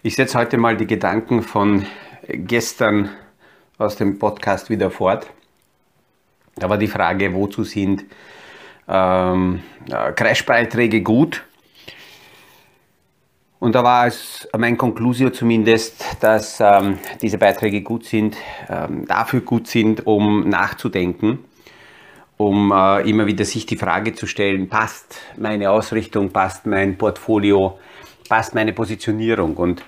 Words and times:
Ich 0.00 0.14
setze 0.14 0.38
heute 0.38 0.58
mal 0.58 0.76
die 0.76 0.86
Gedanken 0.86 1.42
von 1.42 1.84
gestern 2.28 3.10
aus 3.78 3.96
dem 3.96 4.20
Podcast 4.20 4.70
wieder 4.70 4.92
fort. 4.92 5.28
Da 6.54 6.70
war 6.70 6.78
die 6.78 6.86
Frage, 6.86 7.34
wozu 7.34 7.64
sind 7.64 8.04
ähm, 8.86 9.60
Crashbeiträge 9.88 11.02
gut? 11.02 11.44
Und 13.58 13.74
da 13.74 13.82
war 13.82 14.06
es 14.06 14.48
mein 14.56 14.78
Konklusio 14.78 15.30
zumindest, 15.30 16.04
dass 16.20 16.60
ähm, 16.60 17.00
diese 17.20 17.38
Beiträge 17.38 17.82
gut 17.82 18.04
sind, 18.04 18.36
ähm, 18.68 19.04
dafür 19.04 19.40
gut 19.40 19.66
sind, 19.66 20.06
um 20.06 20.48
nachzudenken, 20.48 21.40
um 22.36 22.70
äh, 22.70 23.00
immer 23.00 23.26
wieder 23.26 23.44
sich 23.44 23.66
die 23.66 23.76
Frage 23.76 24.14
zu 24.14 24.28
stellen, 24.28 24.68
passt 24.68 25.20
meine 25.36 25.72
Ausrichtung, 25.72 26.30
passt 26.30 26.66
mein 26.66 26.96
Portfolio, 26.96 27.80
passt 28.28 28.54
meine 28.54 28.72
Positionierung. 28.72 29.56
Und 29.56 29.82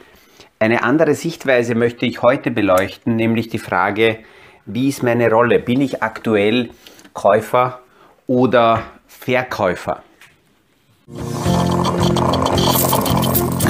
eine 0.59 0.83
andere 0.83 1.15
Sichtweise 1.15 1.75
möchte 1.75 2.07
ich 2.07 2.23
heute 2.23 2.51
beleuchten, 2.51 3.16
nämlich 3.16 3.49
die 3.49 3.59
Frage, 3.59 4.19
wie 4.66 4.89
ist 4.89 5.03
meine 5.03 5.30
Rolle? 5.30 5.59
Bin 5.59 5.80
ich 5.80 6.03
aktuell 6.03 6.71
Käufer 7.13 7.80
oder 8.27 8.83
Verkäufer? 9.07 10.03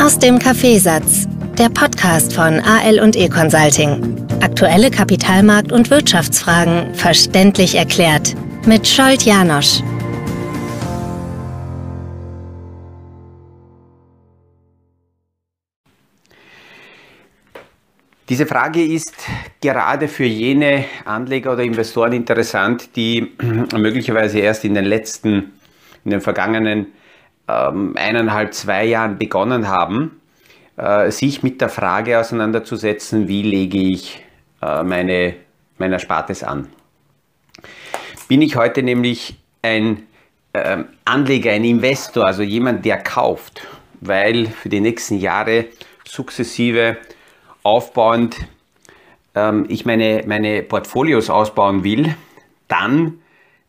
Aus 0.03 0.19
dem 0.19 0.39
Kaffeesatz, 0.39 1.27
der 1.59 1.69
Podcast 1.69 2.35
von 2.35 2.61
AL 2.61 3.01
und 3.01 3.17
E 3.17 3.29
Consulting. 3.29 4.27
Aktuelle 4.41 4.89
Kapitalmarkt- 4.89 5.73
und 5.73 5.91
Wirtschaftsfragen 5.91 6.95
verständlich 6.95 7.77
erklärt 7.77 8.35
mit 8.67 8.87
Scholt 8.87 9.23
Janosch. 9.23 9.83
Diese 18.31 18.47
Frage 18.47 18.85
ist 18.85 19.13
gerade 19.61 20.07
für 20.07 20.25
jene 20.25 20.85
Anleger 21.05 21.53
oder 21.53 21.65
Investoren 21.65 22.13
interessant, 22.13 22.95
die 22.95 23.33
möglicherweise 23.77 24.39
erst 24.39 24.65
in 24.65 24.75
den 24.75 24.85
letzten, 24.85 25.55
in 26.05 26.13
den 26.13 26.21
vergangenen 26.21 26.93
ähm, 27.49 27.97
eineinhalb, 27.97 28.55
zwei 28.55 28.85
Jahren 28.85 29.19
begonnen 29.19 29.67
haben, 29.67 30.21
äh, 30.77 31.11
sich 31.11 31.43
mit 31.43 31.61
der 31.61 31.71
Frage 31.71 32.21
auseinanderzusetzen, 32.21 33.27
wie 33.27 33.43
lege 33.43 33.79
ich 33.79 34.25
äh, 34.63 34.85
meine, 34.85 35.35
mein 35.79 35.93
Erspartes 35.93 36.45
an. 36.45 36.69
Bin 38.29 38.43
ich 38.43 38.55
heute 38.55 38.85
nämlich 38.85 39.41
ein 39.61 40.05
äh, 40.53 40.85
Anleger, 41.05 41.51
ein 41.51 41.65
Investor, 41.65 42.27
also 42.27 42.45
jemand, 42.45 42.85
der 42.85 42.99
kauft, 42.99 43.67
weil 44.01 44.47
für 44.47 44.69
die 44.69 44.81
nächsten 44.81 45.19
Jahre 45.19 45.65
sukzessive 46.07 46.97
aufbauend 47.63 48.37
ähm, 49.35 49.67
ich 49.69 49.85
meine, 49.87 50.25
meine 50.27 50.63
Portfolios 50.63 51.31
ausbauen 51.31 51.85
will, 51.85 52.15
dann 52.69 53.21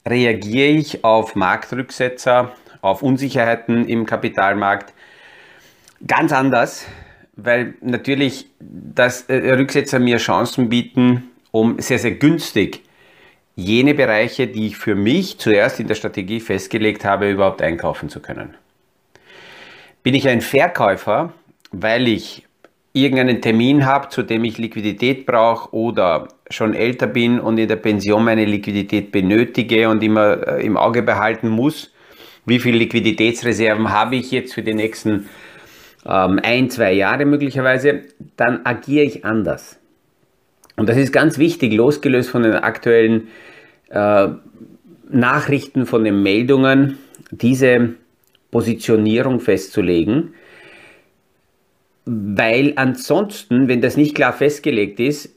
reagiere 0.07 0.69
ich 0.69 1.03
auf 1.03 1.35
Marktrücksetzer, 1.35 2.55
auf 2.81 3.03
Unsicherheiten 3.03 3.87
im 3.87 4.05
Kapitalmarkt 4.05 4.93
ganz 6.05 6.31
anders, 6.31 6.87
weil 7.35 7.75
natürlich 7.81 8.47
das 8.59 9.23
äh, 9.23 9.53
Rücksetzer 9.53 9.99
mir 9.99 10.17
Chancen 10.17 10.69
bieten, 10.69 11.29
um 11.51 11.79
sehr, 11.79 11.99
sehr 11.99 12.11
günstig 12.11 12.81
jene 13.55 13.93
Bereiche, 13.93 14.47
die 14.47 14.67
ich 14.67 14.77
für 14.77 14.95
mich 14.95 15.37
zuerst 15.37 15.79
in 15.79 15.87
der 15.87 15.95
Strategie 15.95 16.39
festgelegt 16.39 17.05
habe, 17.05 17.29
überhaupt 17.29 17.61
einkaufen 17.61 18.09
zu 18.09 18.19
können. 18.19 18.55
Bin 20.01 20.15
ich 20.15 20.27
ein 20.27 20.41
Verkäufer, 20.41 21.33
weil 21.71 22.07
ich 22.07 22.47
irgendeinen 22.93 23.41
Termin 23.41 23.85
habe, 23.85 24.09
zu 24.09 24.23
dem 24.23 24.43
ich 24.43 24.57
Liquidität 24.57 25.25
brauche 25.25 25.73
oder 25.73 26.27
schon 26.49 26.73
älter 26.73 27.07
bin 27.07 27.39
und 27.39 27.57
in 27.57 27.67
der 27.67 27.77
Pension 27.77 28.23
meine 28.23 28.45
Liquidität 28.45 29.11
benötige 29.11 29.89
und 29.89 30.03
immer 30.03 30.47
äh, 30.47 30.65
im 30.65 30.75
Auge 30.75 31.01
behalten 31.01 31.49
muss, 31.49 31.93
wie 32.45 32.59
viele 32.59 32.79
Liquiditätsreserven 32.79 33.89
habe 33.89 34.17
ich 34.17 34.31
jetzt 34.31 34.53
für 34.53 34.61
die 34.61 34.73
nächsten 34.73 35.29
ähm, 36.05 36.39
ein, 36.43 36.69
zwei 36.69 36.91
Jahre 36.93 37.25
möglicherweise, 37.25 38.01
dann 38.35 38.65
agiere 38.65 39.05
ich 39.05 39.23
anders. 39.23 39.79
Und 40.75 40.89
das 40.89 40.97
ist 40.97 41.13
ganz 41.13 41.37
wichtig, 41.37 41.73
losgelöst 41.73 42.29
von 42.29 42.43
den 42.43 42.55
aktuellen 42.55 43.27
äh, 43.89 44.27
Nachrichten, 45.09 45.85
von 45.85 46.03
den 46.03 46.23
Meldungen, 46.23 46.97
diese 47.29 47.93
Positionierung 48.49 49.39
festzulegen 49.39 50.33
weil 52.05 52.73
ansonsten, 52.75 53.67
wenn 53.67 53.81
das 53.81 53.97
nicht 53.97 54.15
klar 54.15 54.33
festgelegt 54.33 54.99
ist, 54.99 55.35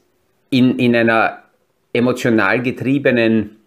in, 0.49 0.79
in 0.79 0.95
einer 0.95 1.43
emotional 1.93 2.61
getriebenen 2.61 3.57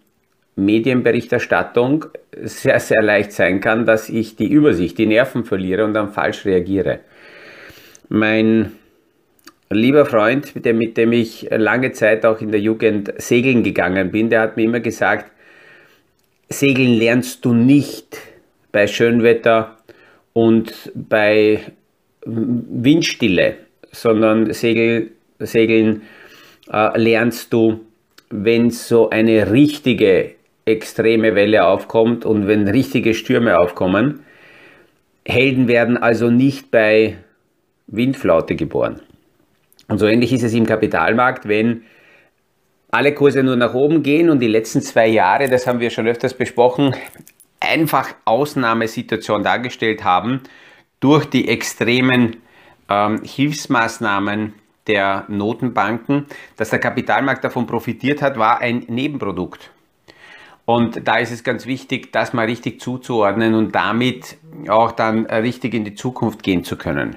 Medienberichterstattung 0.55 2.05
sehr, 2.41 2.79
sehr 2.79 3.01
leicht 3.01 3.31
sein 3.31 3.61
kann, 3.61 3.85
dass 3.85 4.09
ich 4.09 4.35
die 4.35 4.47
Übersicht, 4.47 4.97
die 4.97 5.05
Nerven 5.05 5.45
verliere 5.45 5.85
und 5.85 5.93
dann 5.93 6.11
falsch 6.11 6.45
reagiere. 6.45 6.99
Mein 8.09 8.73
lieber 9.69 10.05
Freund, 10.05 10.53
mit 10.55 10.65
dem, 10.65 10.77
mit 10.77 10.97
dem 10.97 11.13
ich 11.13 11.47
lange 11.51 11.91
Zeit 11.91 12.25
auch 12.25 12.41
in 12.41 12.51
der 12.51 12.59
Jugend 12.59 13.13
segeln 13.17 13.63
gegangen 13.63 14.11
bin, 14.11 14.29
der 14.29 14.41
hat 14.41 14.57
mir 14.57 14.63
immer 14.63 14.79
gesagt, 14.79 15.31
Segeln 16.49 16.93
lernst 16.93 17.45
du 17.45 17.53
nicht 17.53 18.17
bei 18.71 18.87
Schönwetter 18.87 19.77
und 20.33 20.91
bei 20.95 21.59
Windstille, 22.25 23.57
sondern 23.91 24.53
Segel, 24.53 25.11
Segeln 25.39 26.03
äh, 26.71 26.99
lernst 26.99 27.53
du, 27.53 27.81
wenn 28.29 28.69
so 28.69 29.09
eine 29.09 29.51
richtige 29.51 30.35
extreme 30.65 31.35
Welle 31.35 31.65
aufkommt 31.65 32.25
und 32.25 32.47
wenn 32.47 32.67
richtige 32.67 33.13
Stürme 33.13 33.57
aufkommen. 33.57 34.21
Helden 35.25 35.67
werden 35.67 35.97
also 35.97 36.29
nicht 36.29 36.71
bei 36.71 37.17
Windflaute 37.87 38.55
geboren. 38.55 39.01
Und 39.87 39.97
so 39.97 40.05
ähnlich 40.05 40.31
ist 40.31 40.43
es 40.43 40.53
im 40.53 40.65
Kapitalmarkt, 40.65 41.47
wenn 41.47 41.83
alle 42.91 43.13
Kurse 43.13 43.43
nur 43.43 43.55
nach 43.55 43.73
oben 43.73 44.03
gehen 44.03 44.29
und 44.29 44.39
die 44.39 44.47
letzten 44.47 44.81
zwei 44.81 45.07
Jahre, 45.07 45.49
das 45.49 45.65
haben 45.67 45.79
wir 45.79 45.89
schon 45.89 46.07
öfters 46.07 46.33
besprochen, 46.33 46.95
einfach 47.59 48.13
Ausnahmesituation 48.25 49.43
dargestellt 49.43 50.03
haben 50.03 50.41
durch 50.99 51.25
die 51.25 51.47
extremen 51.47 52.37
ähm, 52.89 53.21
Hilfsmaßnahmen 53.23 54.53
der 54.87 55.25
Notenbanken, 55.27 56.25
dass 56.57 56.71
der 56.71 56.79
Kapitalmarkt 56.79 57.43
davon 57.43 57.67
profitiert 57.67 58.21
hat, 58.21 58.37
war 58.37 58.59
ein 58.59 58.85
Nebenprodukt. 58.87 59.71
Und 60.65 61.07
da 61.07 61.17
ist 61.17 61.31
es 61.31 61.43
ganz 61.43 61.65
wichtig, 61.65 62.11
das 62.11 62.33
mal 62.33 62.45
richtig 62.45 62.79
zuzuordnen 62.79 63.55
und 63.55 63.73
damit 63.73 64.37
auch 64.67 64.91
dann 64.91 65.25
richtig 65.25 65.73
in 65.73 65.83
die 65.83 65.95
Zukunft 65.95 66.43
gehen 66.43 66.63
zu 66.63 66.77
können. 66.77 67.15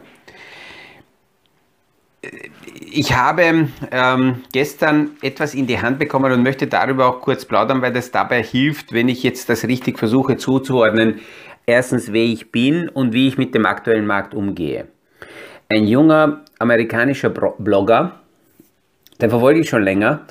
Ich 2.90 3.14
habe 3.14 3.68
ähm, 3.90 4.42
gestern 4.52 5.16
etwas 5.22 5.54
in 5.54 5.66
die 5.66 5.80
Hand 5.80 5.98
bekommen 5.98 6.32
und 6.32 6.42
möchte 6.42 6.66
darüber 6.66 7.06
auch 7.06 7.20
kurz 7.20 7.44
plaudern, 7.44 7.82
weil 7.82 7.92
das 7.92 8.10
dabei 8.10 8.42
hilft, 8.42 8.92
wenn 8.92 9.08
ich 9.08 9.22
jetzt 9.22 9.48
das 9.48 9.64
richtig 9.64 9.98
versuche 9.98 10.36
zuzuordnen, 10.36 11.20
erstens, 11.66 12.12
wer 12.12 12.24
ich 12.24 12.50
bin 12.50 12.88
und 12.88 13.12
wie 13.12 13.28
ich 13.28 13.38
mit 13.38 13.54
dem 13.54 13.66
aktuellen 13.66 14.06
Markt 14.06 14.34
umgehe. 14.34 14.86
Ein 15.68 15.86
junger 15.86 16.42
amerikanischer 16.58 17.30
Blogger, 17.30 18.20
den 19.20 19.30
verfolge 19.30 19.60
ich 19.60 19.68
schon 19.68 19.82
länger. 19.82 20.26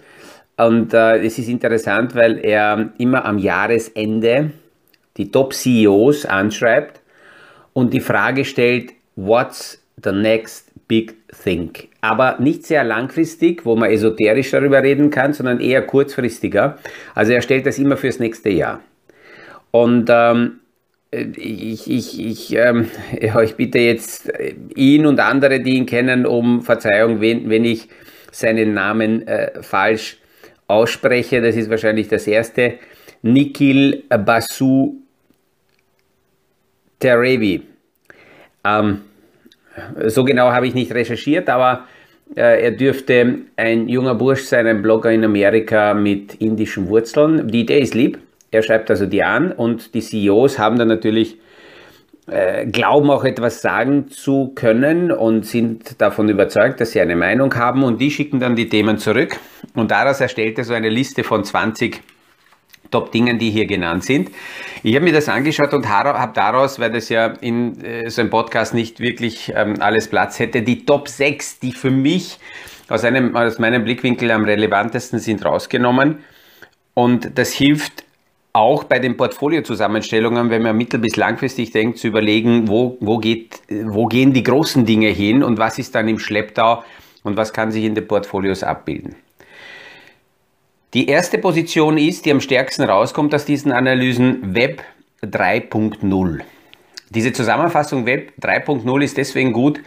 Und 0.57 0.93
äh, 0.93 1.23
es 1.25 1.39
ist 1.39 1.47
interessant, 1.47 2.13
weil 2.13 2.37
er 2.43 2.89
immer 2.97 3.25
am 3.25 3.37
Jahresende 3.37 4.51
die 5.17 5.31
Top-CEOs 5.31 6.25
anschreibt 6.25 7.01
und 7.73 7.93
die 7.93 7.99
Frage 7.99 8.45
stellt, 8.45 8.93
what's 9.15 9.81
the 10.03 10.11
next 10.11 10.71
big 10.87 11.15
thing? 11.43 11.71
Aber 12.01 12.37
nicht 12.39 12.65
sehr 12.65 12.83
langfristig, 12.83 13.65
wo 13.65 13.75
man 13.75 13.89
esoterisch 13.89 14.51
darüber 14.51 14.83
reden 14.83 15.09
kann, 15.09 15.33
sondern 15.33 15.59
eher 15.59 15.81
kurzfristiger. 15.81 16.77
Also 17.15 17.33
er 17.33 17.41
stellt 17.41 17.65
das 17.65 17.79
immer 17.79 17.97
fürs 17.97 18.19
nächste 18.19 18.49
Jahr. 18.49 18.81
Und 19.71 20.09
ähm, 20.09 20.60
ich, 21.11 21.89
ich, 21.89 22.19
ich, 22.19 22.55
ähm, 22.55 22.89
ja, 23.21 23.41
ich 23.41 23.55
bitte 23.55 23.79
jetzt 23.79 24.29
äh, 24.29 24.55
ihn 24.75 25.05
und 25.05 25.19
andere, 25.19 25.59
die 25.59 25.75
ihn 25.75 25.85
kennen, 25.85 26.25
um 26.25 26.61
Verzeihung, 26.61 27.19
wenn, 27.19 27.49
wenn 27.49 27.65
ich 27.65 27.89
seinen 28.31 28.73
Namen 28.73 29.27
äh, 29.27 29.61
falsch 29.61 30.17
ausspreche. 30.67 31.41
Das 31.41 31.55
ist 31.55 31.69
wahrscheinlich 31.69 32.07
das 32.07 32.27
erste. 32.27 32.75
Nikhil 33.21 34.03
Basu 34.09 34.95
Terevi. 36.99 37.61
Ähm, 38.63 39.01
so 40.07 40.23
genau 40.23 40.51
habe 40.51 40.67
ich 40.67 40.73
nicht 40.73 40.93
recherchiert, 40.93 41.49
aber 41.49 41.87
äh, 42.35 42.63
er 42.63 42.71
dürfte 42.71 43.39
ein 43.57 43.89
junger 43.89 44.15
Bursch 44.15 44.43
sein, 44.43 44.65
ein 44.65 44.81
Blogger 44.81 45.11
in 45.11 45.25
Amerika 45.25 45.93
mit 45.93 46.35
indischen 46.35 46.87
Wurzeln. 46.87 47.49
Die 47.49 47.61
Idee 47.61 47.79
ist 47.79 47.95
lieb 47.95 48.17
er 48.51 48.61
schreibt 48.61 48.89
also 48.89 49.05
die 49.05 49.23
an 49.23 49.51
und 49.51 49.93
die 49.93 50.01
CEOs 50.01 50.59
haben 50.59 50.77
dann 50.77 50.89
natürlich 50.89 51.37
äh, 52.27 52.65
glauben 52.67 53.09
auch 53.09 53.23
etwas 53.23 53.61
sagen 53.61 54.09
zu 54.09 54.51
können 54.53 55.11
und 55.11 55.45
sind 55.45 55.99
davon 55.99 56.29
überzeugt, 56.29 56.79
dass 56.79 56.91
sie 56.91 57.01
eine 57.01 57.15
Meinung 57.15 57.55
haben 57.55 57.83
und 57.83 57.99
die 57.99 58.11
schicken 58.11 58.39
dann 58.39 58.55
die 58.55 58.69
Themen 58.69 58.97
zurück 58.97 59.37
und 59.73 59.89
daraus 59.89 60.21
erstellt 60.21 60.57
er 60.57 60.65
so 60.65 60.73
eine 60.73 60.89
Liste 60.89 61.23
von 61.23 61.43
20 61.43 62.01
Top-Dingen, 62.91 63.39
die 63.39 63.49
hier 63.49 63.65
genannt 63.65 64.03
sind. 64.03 64.29
Ich 64.83 64.93
habe 64.95 65.05
mir 65.05 65.13
das 65.13 65.29
angeschaut 65.29 65.73
und 65.73 65.87
habe 65.87 66.31
daraus, 66.33 66.77
weil 66.79 66.91
das 66.91 67.09
ja 67.09 67.27
in 67.27 67.83
äh, 67.83 68.09
so 68.09 68.21
einem 68.21 68.29
Podcast 68.29 68.73
nicht 68.73 68.99
wirklich 68.99 69.51
ähm, 69.55 69.75
alles 69.79 70.09
Platz 70.09 70.39
hätte, 70.39 70.61
die 70.61 70.85
Top 70.85 71.07
6, 71.07 71.59
die 71.59 71.71
für 71.71 71.89
mich 71.89 72.37
aus, 72.89 73.05
einem, 73.05 73.35
aus 73.35 73.59
meinem 73.59 73.85
Blickwinkel 73.85 74.29
am 74.31 74.43
relevantesten 74.43 75.19
sind, 75.19 75.45
rausgenommen. 75.45 76.19
Und 76.93 77.37
das 77.37 77.53
hilft 77.53 78.03
auch 78.53 78.83
bei 78.83 78.99
den 78.99 79.15
Portfoliozusammenstellungen, 79.15 80.49
wenn 80.49 80.61
man 80.61 80.75
mittel- 80.75 80.99
bis 80.99 81.15
langfristig 81.15 81.71
denkt, 81.71 81.97
zu 81.97 82.07
überlegen, 82.07 82.67
wo, 82.67 82.97
wo, 82.99 83.17
geht, 83.17 83.61
wo 83.69 84.07
gehen 84.07 84.33
die 84.33 84.43
großen 84.43 84.85
Dinge 84.85 85.09
hin 85.09 85.43
und 85.43 85.57
was 85.57 85.79
ist 85.79 85.95
dann 85.95 86.07
im 86.07 86.19
Schlepptau 86.19 86.83
und 87.23 87.37
was 87.37 87.53
kann 87.53 87.71
sich 87.71 87.85
in 87.85 87.95
den 87.95 88.07
Portfolios 88.07 88.63
abbilden. 88.63 89.15
Die 90.93 91.07
erste 91.07 91.37
Position 91.37 91.97
ist, 91.97 92.25
die 92.25 92.31
am 92.31 92.41
stärksten 92.41 92.83
rauskommt 92.83 93.33
aus 93.33 93.45
diesen 93.45 93.71
Analysen, 93.71 94.53
Web 94.53 94.83
3.0. 95.23 96.41
Diese 97.11 97.31
Zusammenfassung 97.31 98.05
Web 98.05 98.33
3.0 98.41 99.03
ist 99.03 99.17
deswegen 99.17 99.53
gut, 99.53 99.79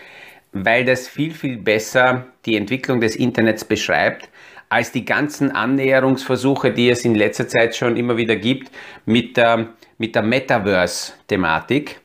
weil 0.52 0.84
das 0.86 1.06
viel, 1.06 1.32
viel 1.32 1.58
besser 1.58 2.26
die 2.46 2.56
Entwicklung 2.56 3.00
des 3.00 3.16
Internets 3.16 3.64
beschreibt, 3.64 4.30
als 4.74 4.90
die 4.90 5.04
ganzen 5.04 5.52
Annäherungsversuche, 5.52 6.72
die 6.72 6.90
es 6.90 7.04
in 7.04 7.14
letzter 7.14 7.46
Zeit 7.46 7.76
schon 7.76 7.96
immer 7.96 8.16
wieder 8.16 8.34
gibt 8.34 8.72
mit 9.06 9.36
der, 9.36 9.68
mit 9.98 10.16
der 10.16 10.22
Metaverse-Thematik. 10.24 12.00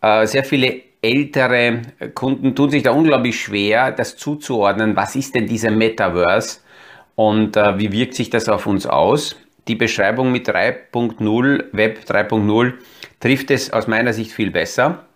Äh, 0.00 0.24
sehr 0.28 0.44
viele 0.44 0.82
ältere 1.02 1.82
Kunden 2.14 2.54
tun 2.54 2.70
sich 2.70 2.84
da 2.84 2.92
unglaublich 2.92 3.40
schwer, 3.40 3.90
das 3.90 4.16
zuzuordnen. 4.16 4.94
Was 4.94 5.16
ist 5.16 5.34
denn 5.34 5.48
dieser 5.48 5.72
Metaverse 5.72 6.60
und 7.16 7.56
äh, 7.56 7.76
wie 7.76 7.90
wirkt 7.90 8.14
sich 8.14 8.30
das 8.30 8.48
auf 8.48 8.66
uns 8.66 8.86
aus? 8.86 9.34
Die 9.66 9.74
Beschreibung 9.74 10.30
mit 10.30 10.48
3.0, 10.48 11.64
Web 11.72 11.98
3.0, 12.06 12.74
trifft 13.18 13.50
es 13.50 13.72
aus 13.72 13.88
meiner 13.88 14.12
Sicht 14.12 14.30
viel 14.30 14.52
besser. 14.52 15.06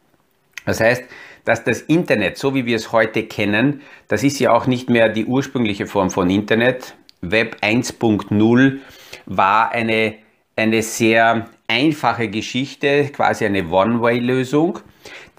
Das 0.67 0.81
heißt, 0.81 1.05
dass 1.45 1.65
das 1.65 1.81
Internet, 1.83 2.39
so 2.39 2.55
wie 2.55 2.67
wir 2.67 2.77
es 2.77 2.93
heute 2.93 3.25
kennen, 3.25 3.83
das 4.09 4.23
ist 4.23 4.39
ja 4.39 4.53
auch 4.53 4.67
nicht 4.67 4.91
mehr 4.91 5.09
die 5.09 5.25
ursprüngliche 5.25 5.87
Form 5.87 6.11
von 6.11 6.31
Internet. 6.31 6.95
Web 7.23 7.57
1.0 7.63 8.79
war 9.27 9.73
eine, 9.73 10.15
eine 10.57 10.83
sehr 10.83 11.49
einfache 11.69 12.29
Geschichte, 12.29 13.11
quasi 13.13 13.45
eine 13.45 13.69
One-Way-Lösung. 13.69 14.81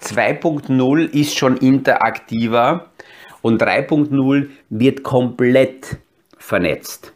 2.0 0.00 1.12
ist 1.12 1.36
schon 1.36 1.56
interaktiver 1.56 2.90
und 3.42 3.62
3.0 3.62 4.48
wird 4.70 5.02
komplett 5.02 5.98
vernetzt. 6.38 7.12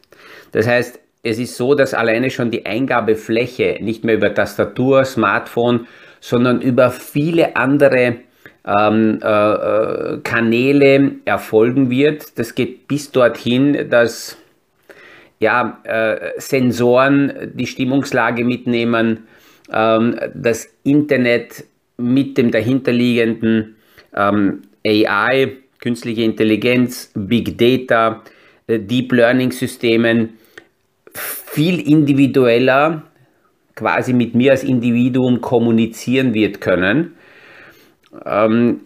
Das 0.52 0.66
heißt, 0.66 1.00
es 1.22 1.38
ist 1.38 1.56
so, 1.56 1.74
dass 1.74 1.92
alleine 1.92 2.30
schon 2.30 2.50
die 2.52 2.66
Eingabefläche 2.66 3.78
nicht 3.80 4.04
mehr 4.04 4.14
über 4.14 4.32
Tastatur, 4.32 5.04
Smartphone, 5.04 5.88
sondern 6.20 6.60
über 6.60 6.90
viele 6.90 7.56
andere 7.56 8.18
ähm, 8.66 9.20
äh, 9.22 9.26
äh, 9.26 10.18
Kanäle 10.22 11.12
erfolgen 11.24 11.88
wird. 11.90 12.38
Das 12.38 12.54
geht 12.54 12.88
bis 12.88 13.12
dorthin, 13.12 13.88
dass 13.90 14.36
ja, 15.38 15.80
äh, 15.84 16.32
Sensoren 16.38 17.52
die 17.54 17.66
Stimmungslage 17.66 18.44
mitnehmen, 18.44 19.26
ähm, 19.72 20.18
das 20.34 20.68
Internet 20.82 21.64
mit 21.98 22.38
dem 22.38 22.50
dahinterliegenden 22.50 23.76
ähm, 24.14 24.62
AI, 24.84 25.52
künstliche 25.78 26.22
Intelligenz, 26.22 27.12
Big 27.14 27.58
Data, 27.58 28.22
äh, 28.66 28.78
Deep 28.78 29.12
Learning 29.12 29.52
Systemen 29.52 30.30
viel 31.14 31.80
individueller 31.88 33.04
quasi 33.74 34.12
mit 34.12 34.34
mir 34.34 34.52
als 34.52 34.64
Individuum 34.64 35.40
kommunizieren 35.40 36.34
wird 36.34 36.60
können 36.60 37.15
ähm, 38.24 38.80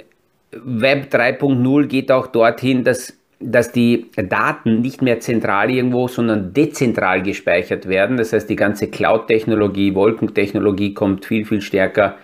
Web 0.52 1.12
3.0 1.12 1.86
geht 1.86 2.10
auch 2.10 2.26
dorthin, 2.26 2.84
dass, 2.84 3.16
dass 3.38 3.72
die 3.72 4.10
Daten 4.16 4.80
nicht 4.80 5.00
mehr 5.02 5.20
zentral 5.20 5.70
irgendwo, 5.70 6.08
sondern 6.08 6.52
dezentral 6.52 7.22
gespeichert 7.22 7.88
werden. 7.88 8.16
Das 8.16 8.32
heißt, 8.32 8.50
die 8.50 8.56
ganze 8.56 8.88
Cloud-Technologie, 8.88 9.94
Wolkentechnologie 9.94 10.94
kommt 10.94 11.24
viel, 11.24 11.44
viel 11.44 11.60
stärker 11.60 12.16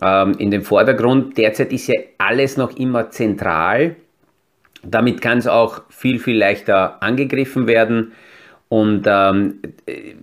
ähm, 0.00 0.34
in 0.38 0.50
den 0.50 0.62
Vordergrund. 0.62 1.36
Derzeit 1.36 1.72
ist 1.72 1.88
ja 1.88 1.96
alles 2.18 2.56
noch 2.56 2.76
immer 2.76 3.10
zentral. 3.10 3.96
Damit 4.82 5.20
kann 5.20 5.38
es 5.38 5.46
auch 5.46 5.82
viel, 5.90 6.18
viel 6.18 6.38
leichter 6.38 7.02
angegriffen 7.02 7.66
werden. 7.66 8.12
Und 8.68 9.06
ähm, 9.06 9.58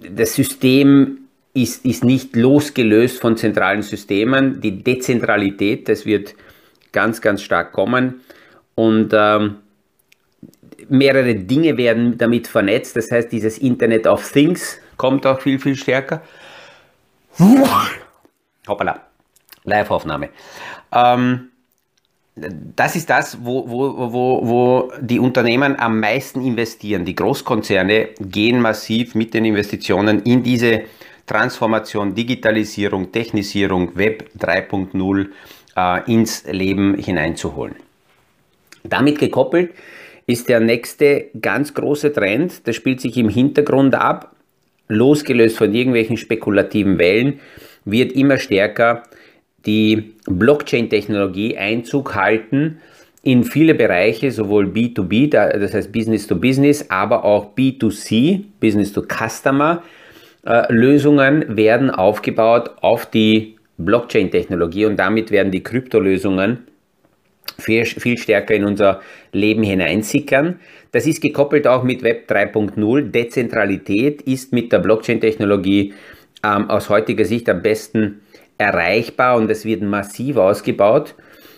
das 0.10 0.34
System 0.34 1.27
ist, 1.62 1.86
ist 1.86 2.04
nicht 2.04 2.36
losgelöst 2.36 3.20
von 3.20 3.36
zentralen 3.36 3.82
Systemen. 3.82 4.62
Die 4.62 4.84
Dezentralität, 4.84 5.90
das 5.90 6.06
wird 6.06 6.36
ganz, 6.92 7.22
ganz 7.22 7.42
stark 7.42 7.74
kommen. 7.74 8.22
Und 8.76 9.12
ähm, 9.14 9.58
mehrere 10.90 11.36
Dinge 11.36 11.78
werden 11.78 12.18
damit 12.18 12.48
vernetzt. 12.48 12.96
Das 12.96 13.12
heißt, 13.12 13.32
dieses 13.32 13.58
Internet 13.58 14.06
of 14.08 14.32
Things 14.32 14.80
kommt 14.98 15.26
auch 15.26 15.42
viel, 15.42 15.60
viel 15.60 15.76
stärker. 15.76 16.22
Hoppala, 18.68 19.02
Live-Aufnahme. 19.64 20.30
Ähm, 20.92 21.50
das 22.76 22.96
ist 22.96 23.10
das, 23.10 23.38
wo, 23.44 23.68
wo, 23.68 24.12
wo, 24.12 24.48
wo 24.48 24.92
die 25.02 25.20
Unternehmen 25.20 25.80
am 25.80 26.00
meisten 26.00 26.42
investieren. 26.42 27.04
Die 27.04 27.16
Großkonzerne 27.16 28.10
gehen 28.20 28.62
massiv 28.62 29.16
mit 29.16 29.34
den 29.34 29.46
Investitionen 29.46 30.22
in 30.22 30.44
diese 30.44 30.84
Transformation, 31.28 32.16
Digitalisierung, 32.16 33.12
Technisierung, 33.12 33.96
Web 33.96 34.32
3.0 34.40 35.28
äh, 35.76 36.12
ins 36.12 36.46
Leben 36.46 36.96
hineinzuholen. 36.96 37.76
Damit 38.84 39.20
gekoppelt 39.20 39.72
ist 40.26 40.50
der 40.50 40.60
nächste 40.60 41.28
ganz 41.40 41.74
große 41.74 42.12
Trend, 42.14 42.68
das 42.68 42.76
spielt 42.76 43.02
sich 43.02 43.18
im 43.18 43.30
Hintergrund 43.30 43.94
ab, 43.96 44.36
losgelöst 44.88 45.58
von 45.58 45.74
irgendwelchen 45.74 46.18
spekulativen 46.18 46.98
Wellen, 46.98 47.40
wird 47.86 48.14
immer 48.14 48.38
stärker 48.38 49.04
die 49.66 50.16
Blockchain-Technologie 50.26 51.58
Einzug 51.58 52.16
halten 52.16 52.80
in 53.22 53.44
viele 53.44 53.76
Bereiche, 53.76 54.32
sowohl 54.32 54.66
B2B, 54.68 55.30
das 55.30 55.74
heißt 55.74 55.92
Business 55.92 56.28
to 56.28 56.36
Business, 56.36 56.90
aber 56.90 57.26
auch 57.26 57.54
B2C, 57.56 58.44
Business 58.62 58.94
to 58.94 59.02
Customer, 59.02 59.84
Lösungen 60.70 61.58
werden 61.58 61.90
aufgebaut 61.90 62.72
auf 62.82 63.06
die 63.06 63.58
Blockchain-Technologie 63.78 64.86
und 64.86 64.98
damit 64.98 65.32
werden 65.32 65.52
die 65.52 65.64
Kryptolösungen 65.64 66.68
viel, 67.60 67.86
viel 67.86 68.18
stärker 68.18 68.54
in 68.54 68.66
unser 68.66 69.02
Leben 69.32 69.64
hineinsickern. 69.64 70.60
Das 70.92 71.06
ist 71.06 71.22
gekoppelt 71.22 71.68
auch 71.68 71.84
mit 71.84 72.04
Web 72.04 72.30
3.0. 72.30 73.12
Dezentralität 73.12 74.22
ist 74.22 74.54
mit 74.54 74.72
der 74.72 74.80
Blockchain-Technologie 74.80 75.94
ähm, 76.44 76.70
aus 76.70 76.90
heutiger 76.90 77.26
Sicht 77.26 77.50
am 77.50 77.62
besten 77.62 78.22
erreichbar 78.58 79.38
und 79.38 79.50
es 79.52 79.66
wird 79.66 79.82
massiv 79.82 80.38
ausgebaut 80.38 81.16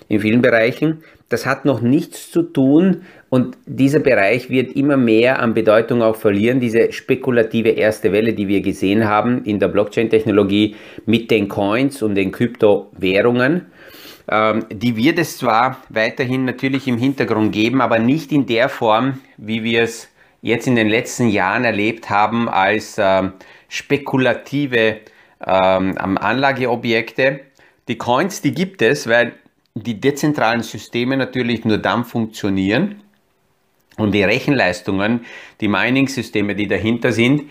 in 0.07 0.19
vielen 0.19 0.41
Bereichen. 0.41 1.03
Das 1.29 1.45
hat 1.45 1.63
noch 1.63 1.81
nichts 1.81 2.31
zu 2.31 2.41
tun 2.41 3.03
und 3.29 3.55
dieser 3.67 3.99
Bereich 3.99 4.49
wird 4.49 4.75
immer 4.75 4.97
mehr 4.97 5.39
an 5.39 5.53
Bedeutung 5.53 6.01
auch 6.01 6.15
verlieren. 6.15 6.59
Diese 6.59 6.91
spekulative 6.91 7.69
erste 7.69 8.11
Welle, 8.11 8.33
die 8.33 8.47
wir 8.47 8.61
gesehen 8.61 9.07
haben 9.07 9.45
in 9.45 9.59
der 9.59 9.67
Blockchain-Technologie 9.67 10.75
mit 11.05 11.29
den 11.29 11.47
Coins 11.47 12.01
und 12.01 12.15
den 12.15 12.31
Kryptowährungen, 12.31 13.67
ähm, 14.31 14.65
die 14.71 14.95
wird 14.95 15.19
es 15.19 15.37
zwar 15.37 15.77
weiterhin 15.89 16.45
natürlich 16.45 16.87
im 16.87 16.97
Hintergrund 16.97 17.51
geben, 17.51 17.81
aber 17.81 17.99
nicht 17.99 18.31
in 18.31 18.47
der 18.47 18.67
Form, 18.67 19.21
wie 19.37 19.63
wir 19.63 19.83
es 19.83 20.09
jetzt 20.41 20.67
in 20.67 20.75
den 20.75 20.89
letzten 20.89 21.29
Jahren 21.29 21.63
erlebt 21.63 22.09
haben 22.09 22.49
als 22.49 22.95
ähm, 22.97 23.33
spekulative 23.67 24.97
ähm, 25.45 25.97
Anlageobjekte. 25.97 27.41
Die 27.87 27.97
Coins, 27.97 28.41
die 28.41 28.53
gibt 28.53 28.81
es, 28.81 29.07
weil 29.07 29.33
die 29.75 29.99
dezentralen 29.99 30.63
Systeme 30.63 31.17
natürlich 31.17 31.65
nur 31.65 31.77
dann 31.77 32.03
funktionieren 32.03 33.01
und 33.97 34.13
die 34.13 34.23
Rechenleistungen, 34.23 35.21
die 35.61 35.67
Mining-Systeme, 35.67 36.55
die 36.55 36.67
dahinter 36.67 37.11
sind, 37.11 37.43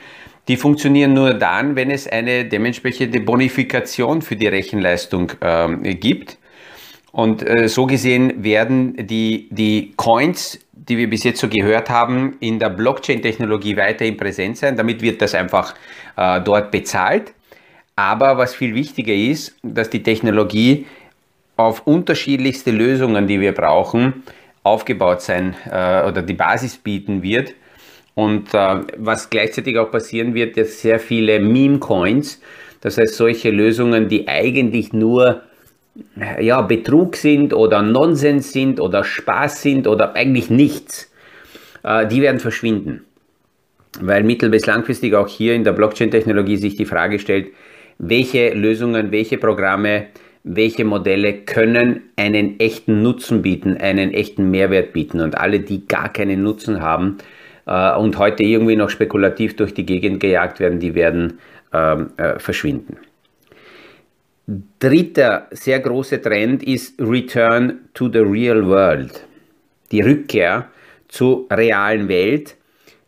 die 0.48 0.56
funktionieren 0.56 1.12
nur 1.12 1.34
dann, 1.34 1.76
wenn 1.76 1.90
es 1.90 2.08
eine 2.08 2.46
dementsprechende 2.46 3.20
Bonifikation 3.20 4.22
für 4.22 4.34
die 4.34 4.46
Rechenleistung 4.46 5.32
äh, 5.40 5.94
gibt. 5.94 6.38
Und 7.12 7.46
äh, 7.46 7.68
so 7.68 7.86
gesehen 7.86 8.42
werden 8.42 8.94
die, 9.06 9.48
die 9.50 9.92
Coins, 9.96 10.58
die 10.72 10.96
wir 10.96 11.10
bis 11.10 11.24
jetzt 11.24 11.40
so 11.40 11.48
gehört 11.48 11.90
haben, 11.90 12.36
in 12.40 12.58
der 12.58 12.70
Blockchain-Technologie 12.70 13.76
weiterhin 13.76 14.16
präsent 14.16 14.56
sein. 14.56 14.76
Damit 14.76 15.02
wird 15.02 15.20
das 15.20 15.34
einfach 15.34 15.74
äh, 16.16 16.40
dort 16.40 16.70
bezahlt. 16.70 17.34
Aber 17.96 18.38
was 18.38 18.54
viel 18.54 18.74
wichtiger 18.74 19.12
ist, 19.12 19.56
dass 19.62 19.90
die 19.90 20.02
Technologie 20.02 20.86
auf 21.58 21.86
unterschiedlichste 21.86 22.70
Lösungen, 22.70 23.26
die 23.26 23.40
wir 23.40 23.52
brauchen, 23.52 24.22
aufgebaut 24.62 25.22
sein 25.22 25.56
äh, 25.66 26.06
oder 26.06 26.22
die 26.22 26.34
Basis 26.34 26.76
bieten 26.76 27.22
wird. 27.22 27.52
Und 28.14 28.54
äh, 28.54 28.80
was 28.96 29.28
gleichzeitig 29.28 29.76
auch 29.76 29.90
passieren 29.90 30.34
wird, 30.34 30.56
dass 30.56 30.80
sehr 30.80 31.00
viele 31.00 31.40
Meme-Coins, 31.40 32.40
das 32.80 32.96
heißt 32.96 33.14
solche 33.14 33.50
Lösungen, 33.50 34.08
die 34.08 34.28
eigentlich 34.28 34.92
nur 34.92 35.42
ja, 36.40 36.62
Betrug 36.62 37.16
sind 37.16 37.52
oder 37.52 37.82
Nonsens 37.82 38.52
sind 38.52 38.78
oder 38.78 39.02
Spaß 39.02 39.60
sind 39.60 39.88
oder 39.88 40.14
eigentlich 40.14 40.50
nichts, 40.50 41.12
äh, 41.82 42.06
die 42.06 42.22
werden 42.22 42.38
verschwinden. 42.38 43.04
Weil 44.00 44.22
mittel- 44.22 44.50
bis 44.50 44.66
langfristig 44.66 45.14
auch 45.14 45.26
hier 45.26 45.54
in 45.54 45.64
der 45.64 45.72
Blockchain-Technologie 45.72 46.56
sich 46.56 46.76
die 46.76 46.84
Frage 46.84 47.18
stellt, 47.18 47.48
welche 47.98 48.50
Lösungen, 48.50 49.10
welche 49.10 49.38
Programme, 49.38 50.06
welche 50.44 50.84
Modelle 50.84 51.34
können 51.34 52.02
einen 52.16 52.58
echten 52.60 53.02
Nutzen 53.02 53.42
bieten, 53.42 53.76
einen 53.76 54.12
echten 54.12 54.50
Mehrwert 54.50 54.92
bieten. 54.92 55.20
Und 55.20 55.36
alle, 55.36 55.60
die 55.60 55.86
gar 55.86 56.12
keinen 56.12 56.42
Nutzen 56.42 56.80
haben 56.80 57.18
äh, 57.66 57.94
und 57.96 58.18
heute 58.18 58.42
irgendwie 58.42 58.76
noch 58.76 58.90
spekulativ 58.90 59.56
durch 59.56 59.74
die 59.74 59.86
Gegend 59.86 60.20
gejagt 60.20 60.60
werden, 60.60 60.80
die 60.80 60.94
werden 60.94 61.38
ähm, 61.72 62.10
äh, 62.16 62.38
verschwinden. 62.38 62.96
Dritter 64.78 65.46
sehr 65.50 65.78
großer 65.80 66.22
Trend 66.22 66.62
ist 66.62 66.98
Return 66.98 67.80
to 67.92 68.10
the 68.10 68.20
Real 68.20 68.66
World. 68.66 69.26
Die 69.92 70.00
Rückkehr 70.00 70.68
zur 71.08 71.46
realen 71.50 72.08
Welt. 72.08 72.56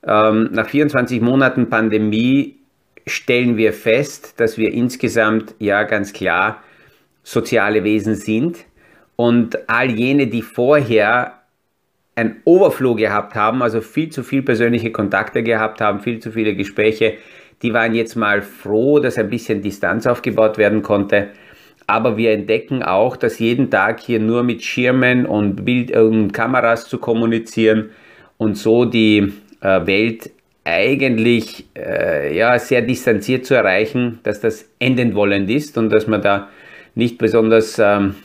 Ähm, 0.07 0.51
nach 0.53 0.69
24 0.69 1.21
Monaten 1.21 1.71
Pandemie 1.71 2.57
stellen 3.07 3.57
wir 3.57 3.73
fest, 3.73 4.35
dass 4.39 4.59
wir 4.59 4.73
insgesamt 4.73 5.55
ja 5.59 5.85
ganz 5.85 6.13
klar 6.13 6.63
soziale 7.23 7.85
Wesen 7.85 8.15
sind 8.15 8.65
und 9.17 9.69
all 9.69 9.91
jene, 9.91 10.27
die 10.27 10.43
vorher 10.43 11.41
ein 12.17 12.41
Overflow 12.45 12.95
gehabt 12.95 13.35
haben, 13.35 13.63
also 13.63 13.81
viel 13.81 14.11
zu 14.11 14.23
viel 14.23 14.43
persönliche 14.43 14.91
Kontakte 14.91 15.43
gehabt 15.43 15.81
haben, 15.81 16.01
viel 16.01 16.19
zu 16.19 16.33
viele 16.33 16.55
Gespräche, 16.55 17.15
die 17.63 17.73
waren 17.73 17.95
jetzt 17.95 18.15
mal 18.17 18.43
froh, 18.43 19.01
dass 19.01 19.19
ein 19.19 19.31
bisschen 19.31 19.63
Distanz 19.63 20.07
aufgebaut 20.07 20.59
werden 20.59 20.83
konnte. 20.83 21.29
Aber 21.87 22.17
wir 22.17 22.33
entdecken 22.33 22.83
auch, 22.83 23.17
dass 23.17 23.39
jeden 23.39 23.71
Tag 23.71 24.01
hier 24.01 24.21
nur 24.21 24.43
mit 24.43 24.63
Schirmen 24.63 25.27
und 25.27 25.65
Bild 25.65 25.95
und 25.95 26.33
Kameras 26.33 26.89
zu 26.89 26.99
kommunizieren 26.99 27.91
und 28.39 28.57
so 28.57 28.85
die 28.85 29.33
äh, 29.61 29.87
Welt 29.87 30.31
eigentlich 30.65 31.67
äh, 31.77 32.37
ja, 32.37 32.59
sehr 32.59 32.83
distanziert 32.83 33.45
zu 33.45 33.55
erreichen, 33.55 34.21
dass 34.23 34.41
das 34.41 34.67
enden 34.79 35.15
wollend 35.15 35.51
ist 35.51 35.77
und 35.77 35.91
dass 35.91 36.07
man 36.07 36.23
da 36.23 36.49
nicht 36.95 37.19
besonders 37.19 37.79
ähm, 37.79 38.17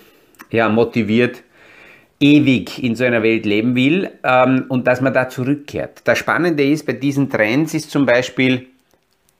ja, 0.51 0.69
motiviert 0.69 1.43
ewig 2.19 2.81
in 2.81 2.95
so 2.95 3.03
einer 3.03 3.23
Welt 3.23 3.45
leben 3.45 3.75
will 3.75 4.09
ähm, 4.23 4.65
und 4.69 4.87
dass 4.87 5.01
man 5.01 5.13
da 5.13 5.27
zurückkehrt. 5.29 6.01
Das 6.05 6.17
Spannende 6.17 6.63
ist 6.63 6.85
bei 6.85 6.93
diesen 6.93 7.29
Trends 7.29 7.73
ist 7.73 7.91
zum 7.91 8.05
Beispiel, 8.05 8.67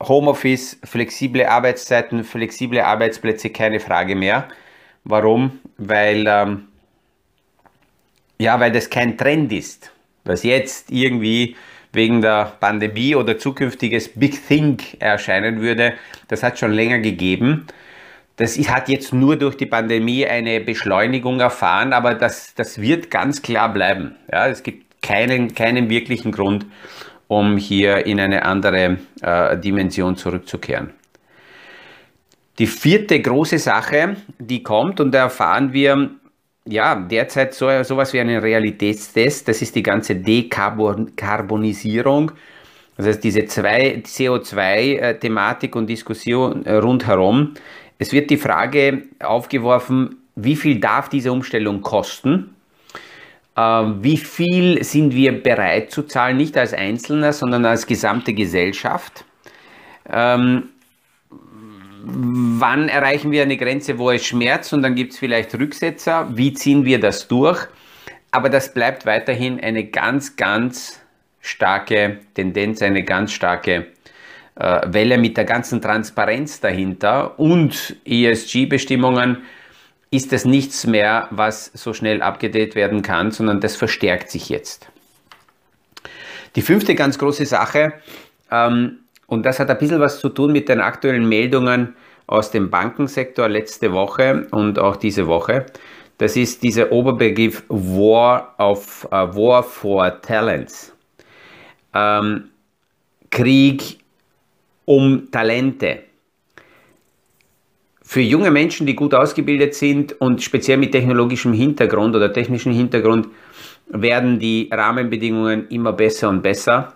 Homeoffice, 0.04 0.78
flexible 0.84 1.46
Arbeitszeiten, 1.46 2.24
flexible 2.24 2.82
Arbeitsplätze, 2.82 3.50
keine 3.50 3.80
Frage 3.80 4.16
mehr. 4.16 4.50
Warum? 5.06 5.60
Weil, 5.78 6.26
ähm, 6.28 6.68
ja, 8.38 8.60
weil 8.60 8.72
das 8.72 8.90
kein 8.90 9.18
Trend 9.18 9.54
ist, 9.54 9.92
was 10.26 10.44
jetzt 10.44 10.92
irgendwie 10.92 11.56
wegen 11.94 12.22
der 12.22 12.54
Pandemie 12.60 13.16
oder 13.16 13.38
zukünftiges 13.38 14.10
Big 14.10 14.46
Think 14.48 15.00
erscheinen 15.00 15.62
würde. 15.62 15.94
Das 16.28 16.44
hat 16.44 16.60
schon 16.60 16.74
länger 16.74 17.00
gegeben. 17.00 17.66
Das 18.38 18.58
hat 18.70 18.90
jetzt 18.90 19.14
nur 19.14 19.38
durch 19.38 19.56
die 19.56 19.66
Pandemie 19.66 20.26
eine 20.26 20.60
Beschleunigung 20.60 21.40
erfahren, 21.40 21.94
aber 21.94 22.16
das, 22.16 22.54
das 22.54 22.82
wird 22.82 23.10
ganz 23.10 23.42
klar 23.42 23.72
bleiben. 23.72 24.16
Ja, 24.32 24.48
es 24.48 24.62
gibt 24.62 25.02
keinen, 25.02 25.56
keinen 25.56 25.90
wirklichen 25.90 26.34
Grund, 26.34 26.66
um 27.28 27.56
hier 27.58 28.06
in 28.06 28.20
eine 28.20 28.44
andere 28.44 28.98
äh, 29.22 29.58
Dimension 29.58 30.18
zurückzukehren. 30.18 30.92
Die 32.60 32.68
vierte 32.68 33.22
große 33.22 33.60
Sache, 33.60 34.18
die 34.40 34.64
kommt, 34.64 35.00
und 35.00 35.14
da 35.14 35.20
erfahren 35.24 35.72
wir 35.74 36.10
ja 36.68 36.96
derzeit 36.96 37.54
so 37.54 37.70
etwas 37.70 38.12
wie 38.14 38.20
einen 38.20 38.40
Realitätstest, 38.40 39.48
das 39.48 39.62
ist 39.62 39.76
die 39.76 39.84
ganze 39.84 40.16
Dekarbonisierung. 40.16 42.32
Das 42.98 43.06
heißt, 43.08 43.24
diese 43.24 43.42
CO2-Thematik 43.42 45.76
und 45.76 45.88
Diskussion 45.88 46.66
rundherum. 46.66 47.54
Es 47.98 48.12
wird 48.12 48.30
die 48.30 48.38
Frage 48.38 49.04
aufgeworfen, 49.20 50.18
wie 50.36 50.56
viel 50.56 50.80
darf 50.80 51.10
diese 51.10 51.32
Umstellung 51.32 51.82
kosten? 51.82 52.56
Ähm, 53.58 54.04
wie 54.04 54.18
viel 54.18 54.84
sind 54.84 55.14
wir 55.14 55.42
bereit 55.42 55.92
zu 55.92 56.04
zahlen, 56.04 56.38
nicht 56.38 56.58
als 56.58 56.74
Einzelner, 56.74 57.32
sondern 57.32 57.66
als 57.66 57.88
gesamte 57.88 58.34
Gesellschaft? 58.34 59.24
Ähm, 60.10 60.70
wann 62.04 62.90
erreichen 62.90 63.32
wir 63.32 63.44
eine 63.44 63.58
Grenze, 63.58 63.98
wo 63.98 64.12
es 64.12 64.26
schmerzt 64.26 64.74
und 64.74 64.84
dann 64.84 64.96
gibt 64.96 65.14
es 65.14 65.20
vielleicht 65.20 65.56
Rücksetzer? 65.56 66.28
Wie 66.36 66.54
ziehen 66.54 66.84
wir 66.86 67.00
das 67.00 67.28
durch? 67.28 67.66
Aber 68.32 68.50
das 68.50 68.74
bleibt 68.74 69.06
weiterhin 69.06 69.62
eine 69.62 69.86
ganz, 69.86 70.36
ganz 70.36 71.02
starke 71.40 72.20
Tendenz, 72.34 72.82
eine 72.82 73.04
ganz 73.04 73.32
starke 73.32 73.88
äh, 74.56 74.82
Welle 74.88 75.18
mit 75.18 75.38
der 75.38 75.46
ganzen 75.46 75.82
Transparenz 75.82 76.60
dahinter 76.60 77.40
und 77.40 77.96
ESG-Bestimmungen 78.06 79.44
ist 80.12 80.32
es 80.34 80.46
nichts 80.46 80.88
mehr, 80.88 81.28
was 81.32 81.72
so 81.74 81.94
schnell 81.94 82.22
abgedreht 82.22 82.76
werden 82.76 83.02
kann, 83.02 83.32
sondern 83.32 83.60
das 83.60 83.76
verstärkt 83.76 84.32
sich 84.32 84.50
jetzt. 84.50 84.90
Die 86.56 86.62
fünfte 86.62 86.96
ganz 86.96 87.18
große 87.18 87.46
Sache, 87.46 87.94
ähm, 88.50 89.00
und 89.28 89.46
das 89.46 89.60
hat 89.60 89.70
ein 89.70 89.78
bisschen 89.78 90.00
was 90.00 90.20
zu 90.20 90.30
tun 90.30 90.52
mit 90.52 90.70
den 90.70 90.80
aktuellen 90.80 91.28
Meldungen 91.28 91.96
aus 92.28 92.52
dem 92.52 92.70
Bankensektor 92.70 93.50
letzte 93.50 93.92
Woche 93.92 94.48
und 94.52 94.80
auch 94.80 94.96
diese 94.96 95.28
Woche. 95.28 95.66
Das 96.18 96.38
ist 96.38 96.64
dieser 96.64 96.92
Oberbegriff 96.92 97.64
War, 97.68 98.56
of, 98.58 99.06
uh, 99.12 99.36
War 99.36 99.64
for 99.64 100.22
Talents. 100.22 100.94
Ähm, 101.94 102.52
Krieg 103.32 104.00
um 104.86 105.30
Talente 105.32 106.00
für 108.08 108.22
junge 108.22 108.52
Menschen, 108.52 108.86
die 108.86 108.96
gut 108.96 109.16
ausgebildet 109.16 109.74
sind 109.74 110.14
und 110.22 110.44
speziell 110.44 110.78
mit 110.78 110.92
technologischem 110.92 111.54
Hintergrund 111.54 112.16
oder 112.16 112.32
technischem 112.32 112.72
Hintergrund, 112.72 113.28
werden 113.88 114.38
die 114.38 114.70
Rahmenbedingungen 114.72 115.68
immer 115.70 115.92
besser 115.92 116.30
und 116.30 116.44
besser. 116.44 116.94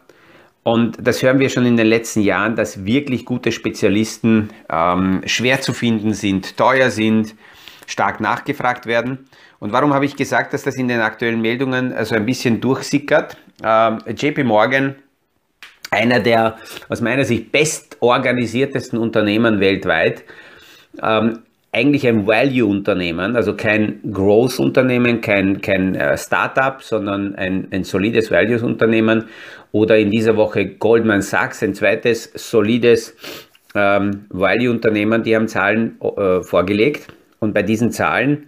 Und 0.62 0.98
das 1.02 1.24
hören 1.24 1.40
wir 1.40 1.50
schon 1.50 1.66
in 1.66 1.78
den 1.78 1.88
letzten 1.88 2.22
Jahren, 2.22 2.56
dass 2.56 2.86
wirklich 2.86 3.26
gute 3.26 3.52
Spezialisten 3.52 4.50
ähm, 4.70 5.22
schwer 5.26 5.62
zu 5.62 5.74
finden 5.74 6.14
sind, 6.14 6.56
teuer 6.58 6.92
sind, 6.92 7.34
stark 7.88 8.20
nachgefragt 8.20 8.86
werden. 8.86 9.28
Und 9.58 9.72
warum 9.72 9.96
habe 9.96 10.06
ich 10.06 10.16
gesagt, 10.16 10.54
dass 10.54 10.62
das 10.62 10.76
in 10.76 10.88
den 10.88 11.00
aktuellen 11.00 11.42
Meldungen 11.42 11.92
also 11.92 12.14
ein 12.14 12.26
bisschen 12.26 12.62
durchsickert? 12.62 13.36
Ähm, 13.64 13.98
JP 14.16 14.44
Morgan, 14.44 14.96
einer 15.92 16.20
der 16.20 16.58
aus 16.88 17.02
meiner 17.02 17.26
Sicht 17.26 17.52
bestorganisiertesten 17.52 19.00
Unternehmen 19.00 19.60
weltweit, 19.60 20.24
ähm, 21.02 21.40
eigentlich 21.72 22.08
ein 22.08 22.26
Value-Unternehmen, 22.26 23.36
also 23.36 23.56
kein 23.56 24.00
Growth-Unternehmen, 24.12 25.22
kein, 25.22 25.62
kein 25.62 25.94
äh, 25.94 26.18
Startup, 26.18 26.82
sondern 26.82 27.36
ein, 27.36 27.68
ein 27.72 27.84
solides 27.84 28.32
Values-Unternehmen. 28.32 29.26
Oder 29.72 30.00
in 30.00 30.10
dieser 30.10 30.36
Woche 30.36 30.66
Goldman 30.66 31.22
Sachs, 31.22 31.62
ein 31.62 31.76
zweites 31.76 32.32
solides 32.34 33.16
ähm, 33.76 34.26
Value-Unternehmen, 34.30 35.22
die 35.22 35.36
haben 35.36 35.48
Zahlen 35.48 36.00
äh, 36.02 36.42
vorgelegt. 36.42 37.08
Und 37.40 37.54
bei 37.54 37.62
diesen 37.62 37.92
Zahlen 37.92 38.46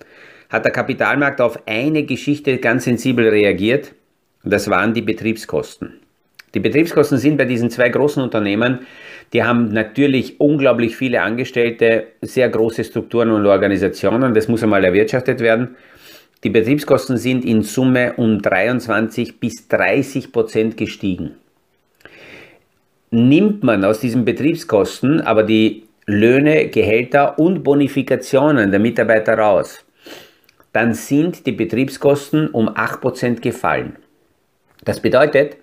hat 0.50 0.66
der 0.66 0.72
Kapitalmarkt 0.72 1.42
auf 1.42 1.60
eine 1.68 2.04
Geschichte 2.04 2.58
ganz 2.58 2.86
sensibel 2.86 3.30
reagiert. 3.30 3.94
Und 4.44 4.52
das 4.52 4.68
waren 4.68 4.96
die 4.96 5.04
Betriebskosten. 5.04 6.01
Die 6.54 6.60
Betriebskosten 6.60 7.18
sind 7.18 7.38
bei 7.38 7.46
diesen 7.46 7.70
zwei 7.70 7.90
großen 7.90 8.22
Unternehmen 8.22 8.80
die 9.34 9.44
haben 9.44 9.70
natürlich 9.70 10.40
unglaublich 10.42 10.98
viele 10.98 11.22
Angestellte, 11.22 12.08
sehr 12.22 12.50
große 12.50 12.84
Strukturen 12.84 13.32
und 13.32 13.46
Organisationen. 13.46 14.34
Das 14.34 14.48
muss 14.48 14.64
einmal 14.64 14.84
erwirtschaftet 14.84 15.40
werden. 15.40 15.76
Die 16.44 16.50
Betriebskosten 16.50 17.18
sind 17.18 17.46
in 17.46 17.62
Summe 17.62 18.14
um 18.18 18.42
23 18.42 19.40
bis 19.40 19.68
30 19.70 20.32
Prozent 20.32 20.76
gestiegen. 20.76 21.36
Nimmt 23.12 23.64
man 23.64 23.86
aus 23.86 24.00
diesen 24.00 24.26
Betriebskosten 24.26 25.22
aber 25.22 25.44
die 25.44 25.84
Löhne, 26.08 26.68
Gehälter 26.68 27.40
und 27.40 27.64
Bonifikationen 27.64 28.72
der 28.72 28.80
Mitarbeiter 28.80 29.38
raus, 29.38 29.86
dann 30.74 30.94
sind 30.94 31.46
die 31.46 31.52
Betriebskosten 31.52 32.48
um 32.50 32.70
8% 32.70 33.40
gefallen. 33.42 33.98
Das 34.84 35.00
bedeutet, 35.00 35.58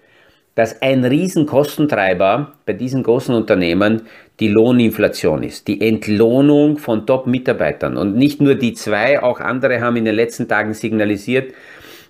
dass 0.58 0.82
ein 0.82 1.04
Riesenkostentreiber 1.04 2.54
bei 2.66 2.72
diesen 2.72 3.04
großen 3.04 3.32
Unternehmen 3.32 4.02
die 4.40 4.48
Lohninflation 4.48 5.44
ist, 5.44 5.68
die 5.68 5.80
Entlohnung 5.80 6.78
von 6.78 7.06
Top-Mitarbeitern. 7.06 7.96
Und 7.96 8.16
nicht 8.16 8.40
nur 8.40 8.56
die 8.56 8.72
zwei, 8.72 9.22
auch 9.22 9.38
andere 9.38 9.80
haben 9.80 9.94
in 9.94 10.04
den 10.04 10.16
letzten 10.16 10.48
Tagen 10.48 10.74
signalisiert, 10.74 11.54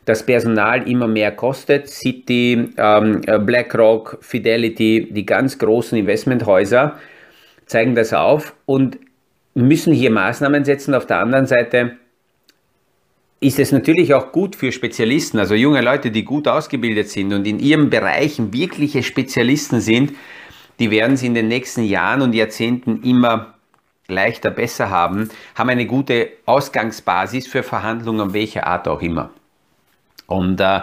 dass 0.07 0.23
Personal 0.23 0.89
immer 0.89 1.07
mehr 1.07 1.33
kostet. 1.33 1.91
City, 1.91 2.71
ähm, 2.79 3.21
BlackRock, 3.21 4.17
Fidelity, 4.23 5.09
die 5.13 5.27
ganz 5.27 5.59
großen 5.59 5.99
Investmenthäuser 5.99 6.97
zeigen 7.67 7.95
das 7.95 8.15
auf 8.15 8.55
und 8.65 8.99
müssen 9.53 9.93
hier 9.93 10.11
Maßnahmen 10.11 10.65
setzen. 10.65 10.95
Auf 10.95 11.05
der 11.05 11.19
anderen 11.19 11.45
Seite 11.45 11.99
ist 13.41 13.59
es 13.59 13.71
natürlich 13.73 14.15
auch 14.15 14.33
gut 14.33 14.57
für 14.57 14.73
Spezialisten, 14.73 15.39
also 15.39 15.55
junge 15.55 15.81
Leute, 15.81 16.11
die 16.11 16.25
gut 16.25 16.49
ausgebildet 16.49 17.09
sind 17.09 17.33
und 17.33 17.47
in 17.47 17.61
ihren 17.61 17.89
Bereichen 17.91 18.53
wirkliche 18.53 19.03
Spezialisten 19.03 19.81
sind, 19.81 20.13
die 20.79 20.91
werden 20.91 21.15
es 21.15 21.23
in 21.23 21.35
den 21.35 21.49
nächsten 21.49 21.85
Jahren 21.85 22.23
und 22.23 22.35
Jahrzehnten 22.35 23.03
immer 23.03 23.55
leichter, 24.09 24.51
besser 24.51 24.91
haben, 24.91 25.29
haben 25.55 25.71
eine 25.71 25.87
gute 25.87 26.31
Ausgangsbasis 26.47 27.47
für 27.47 27.63
Verhandlungen 27.63 28.33
welcher 28.33 28.67
Art 28.67 28.89
auch 28.89 29.03
immer. 29.03 29.31
Und 30.27 30.61
äh, 30.61 30.81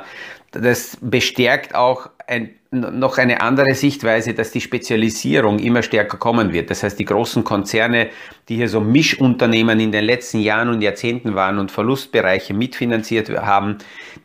das 0.52 0.98
bestärkt 1.02 1.76
auch 1.76 2.10
ein, 2.28 2.56
noch 2.82 3.18
eine 3.18 3.42
andere 3.42 3.74
Sichtweise, 3.74 4.34
dass 4.34 4.52
die 4.52 4.62
Spezialisierung 4.62 5.60
immer 5.60 5.84
stärker 5.84 6.18
kommen 6.18 6.54
wird. 6.54 6.70
Das 6.70 6.84
heißt, 6.84 6.98
die 7.00 7.06
großen 7.06 7.44
Konzerne, 7.44 8.10
die 8.48 8.56
hier 8.56 8.70
so 8.70 8.82
Mischunternehmen 8.82 9.80
in 9.80 9.92
den 9.92 10.04
letzten 10.04 10.40
Jahren 10.40 10.70
und 10.70 10.82
Jahrzehnten 10.82 11.36
waren 11.36 11.60
und 11.60 11.72
Verlustbereiche 11.72 12.54
mitfinanziert 12.54 13.30
haben, 13.30 13.78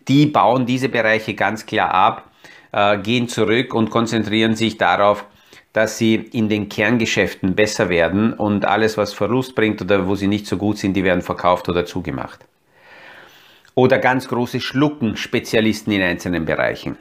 die 0.09 0.27
bauen 0.27 0.67
diese 0.67 0.89
Bereiche 0.89 1.35
ganz 1.35 1.67
klar 1.67 1.93
ab, 1.93 2.31
äh, 2.73 2.99
gehen 2.99 3.29
zurück 3.29 3.75
und 3.75 3.91
konzentrieren 3.91 4.55
sich 4.55 4.77
darauf, 4.77 5.25
dass 5.73 5.99
sie 5.99 6.15
in 6.15 6.49
den 6.49 6.69
Kerngeschäften 6.69 7.55
besser 7.55 7.89
werden 7.89 8.33
und 8.33 8.65
alles, 8.65 8.97
was 8.97 9.13
Verlust 9.13 9.55
bringt 9.55 9.81
oder 9.81 10.07
wo 10.07 10.15
sie 10.15 10.27
nicht 10.27 10.47
so 10.47 10.57
gut 10.57 10.79
sind, 10.79 10.95
die 10.95 11.05
werden 11.05 11.23
verkauft 11.23 11.69
oder 11.69 11.87
zugemacht 11.87 12.45
oder 13.75 13.99
ganz 13.99 14.29
große 14.29 14.61
Schlucken-Spezialisten 14.61 15.93
in 15.93 16.03
einzelnen 16.03 16.45
Bereichen. 16.45 16.97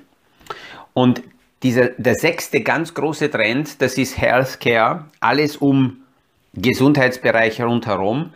Und 0.93 1.21
dieser, 1.63 1.89
der 1.89 2.15
sechste 2.15 2.61
ganz 2.61 2.93
große 2.93 3.29
Trend, 3.29 3.81
das 3.81 3.97
ist 3.97 4.17
Healthcare, 4.17 5.03
alles 5.19 5.57
um 5.57 5.97
Gesundheitsbereich 6.53 7.61
rundherum, 7.61 8.31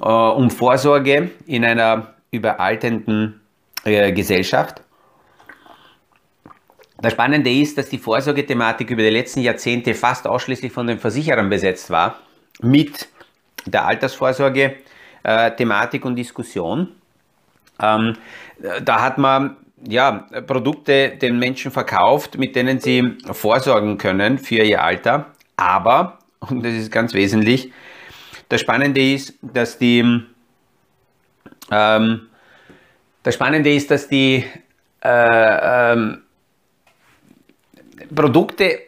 äh, 0.00 0.08
um 0.08 0.50
Vorsorge 0.50 1.32
in 1.46 1.62
einer 1.64 2.14
überaltenden 2.30 3.40
äh, 3.84 4.12
Gesellschaft. 4.12 4.80
Das 6.98 7.12
Spannende 7.12 7.52
ist, 7.52 7.78
dass 7.78 7.88
die 7.88 7.98
Vorsorgethematik 7.98 8.90
über 8.90 9.02
die 9.02 9.10
letzten 9.10 9.40
Jahrzehnte 9.40 9.94
fast 9.94 10.26
ausschließlich 10.26 10.72
von 10.72 10.86
den 10.86 10.98
Versicherern 10.98 11.48
besetzt 11.50 11.90
war, 11.90 12.20
mit 12.60 13.08
der 13.66 13.86
Altersvorsorge-Thematik 13.86 16.04
äh, 16.04 16.06
und 16.06 16.16
Diskussion. 16.16 16.88
Ähm, 17.80 18.16
da 18.84 19.02
hat 19.02 19.18
man 19.18 19.56
ja, 19.88 20.26
Produkte 20.46 21.10
den 21.10 21.38
Menschen 21.38 21.70
verkauft, 21.70 22.38
mit 22.38 22.56
denen 22.56 22.80
sie 22.80 23.16
vorsorgen 23.32 23.98
können 23.98 24.38
für 24.38 24.62
ihr 24.62 24.82
Alter. 24.82 25.26
Aber, 25.56 26.18
und 26.40 26.64
das 26.64 26.74
ist 26.74 26.90
ganz 26.90 27.14
wesentlich, 27.14 27.72
das 28.48 28.60
Spannende 28.60 29.00
ist, 29.00 29.34
dass 29.40 29.78
die, 29.78 30.22
ähm, 31.70 32.28
das 33.22 33.34
Spannende 33.34 33.72
ist, 33.72 33.90
dass 33.90 34.08
die 34.08 34.44
äh, 35.02 35.92
ähm, 35.92 36.22
Produkte 38.14 38.78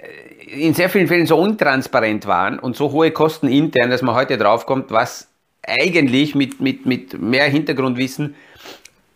in 0.47 0.75
sehr 0.75 0.89
vielen 0.89 1.09
Fällen 1.09 1.27
so 1.27 1.39
untransparent 1.39 2.27
waren 2.27 2.59
und 2.59 2.77
so 2.77 2.93
hohe 2.93 3.11
Kosten 3.11 3.49
intern, 3.49 3.91
dass 3.91 4.03
man 4.03 4.15
heute 4.15 4.37
draufkommt, 4.37 4.91
was 4.91 5.31
eigentlich 5.67 6.35
mit, 6.35 6.61
mit, 6.61 6.87
mit 6.87 7.21
mehr 7.21 7.45
Hintergrundwissen 7.45 8.35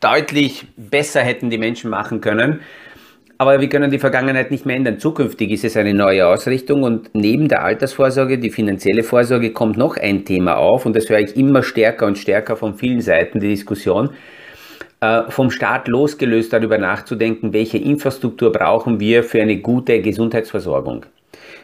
deutlich 0.01 0.67
besser 0.77 1.21
hätten 1.21 1.51
die 1.51 1.59
Menschen 1.59 1.91
machen 1.91 2.21
können. 2.21 2.61
Aber 3.41 3.61
wir 3.61 3.69
können 3.69 3.93
die 3.93 4.01
Vergangenheit 4.01 4.51
nicht 4.51 4.67
mehr 4.67 4.77
ändern. 4.77 4.99
Zukünftig 4.99 5.53
ist 5.53 5.65
es 5.65 5.77
eine 5.77 5.95
neue 5.95 6.27
Ausrichtung 6.27 6.83
und 6.83 7.11
neben 7.15 7.47
der 7.47 7.63
Altersvorsorge, 7.63 8.39
die 8.39 8.51
finanzielle 8.51 9.05
Vorsorge, 9.05 9.53
kommt 9.53 9.77
noch 9.77 9.97
ein 9.97 10.25
Thema 10.25 10.57
auf 10.57 10.87
und 10.87 10.97
das 10.97 11.09
höre 11.09 11.21
ich 11.21 11.37
immer 11.37 11.63
stärker 11.63 12.07
und 12.07 12.19
stärker 12.19 12.57
von 12.57 12.75
vielen 12.75 13.01
Seiten, 13.01 13.39
die 13.39 13.49
Diskussion, 13.49 14.11
äh, 15.01 15.23
vom 15.29 15.53
Staat 15.53 15.87
losgelöst 15.87 16.53
darüber 16.53 16.79
nachzudenken, 16.79 17.53
welche 17.53 17.79
Infrastruktur 17.79 18.51
brauchen 18.51 18.99
wir 18.99 19.23
für 19.23 19.41
eine 19.41 19.59
gute 19.59 20.01
Gesundheitsversorgung. 20.03 21.07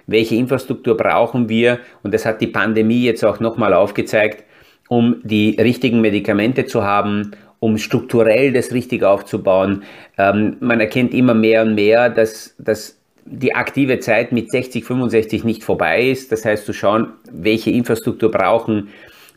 Welche 0.07 0.37
Infrastruktur 0.37 0.97
brauchen 0.97 1.49
wir, 1.49 1.81
und 2.05 2.15
das 2.15 2.25
hat 2.25 2.41
die 2.41 2.47
Pandemie 2.47 3.03
jetzt 3.03 3.25
auch 3.25 3.41
nochmal 3.41 3.75
aufgezeigt, 3.75 4.45
um 4.89 5.17
die 5.25 5.57
richtigen 5.61 6.01
Medikamente 6.01 6.67
zu 6.67 6.85
haben, 6.85 7.33
um 7.65 7.79
strukturell 7.79 8.53
das 8.53 8.73
richtig 8.73 9.05
aufzubauen. 9.05 9.85
Ähm, 10.19 10.59
man 10.61 10.81
erkennt 10.81 11.15
immer 11.15 11.33
mehr 11.33 11.63
und 11.63 11.75
mehr, 11.75 12.11
dass, 12.11 12.55
dass 12.59 12.99
die 13.25 13.55
aktive 13.55 14.01
Zeit 14.01 14.33
mit 14.33 14.51
60, 14.51 14.85
65 14.85 15.45
nicht 15.45 15.65
vorbei 15.65 16.09
ist. 16.11 16.31
Das 16.31 16.45
heißt, 16.45 16.67
zu 16.67 16.75
schauen, 16.75 17.15
welche 17.33 17.71
Infrastruktur 17.71 18.31
brauchen 18.31 18.89